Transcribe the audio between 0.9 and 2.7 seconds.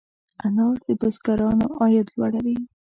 بزګرانو عاید لوړوي.